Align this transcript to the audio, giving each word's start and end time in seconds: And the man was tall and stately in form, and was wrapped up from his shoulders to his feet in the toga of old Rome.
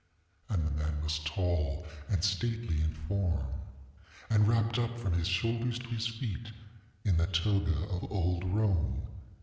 And 0.49 0.65
the 0.65 0.71
man 0.71 1.03
was 1.03 1.19
tall 1.19 1.85
and 2.09 2.23
stately 2.23 2.81
in 2.81 2.95
form, 3.07 3.45
and 4.31 4.47
was 4.47 4.49
wrapped 4.57 4.79
up 4.79 4.99
from 4.99 5.13
his 5.13 5.27
shoulders 5.27 5.77
to 5.77 5.89
his 5.89 6.07
feet 6.07 6.47
in 7.05 7.17
the 7.17 7.27
toga 7.27 7.83
of 7.89 8.11
old 8.11 8.43
Rome. 8.51 9.03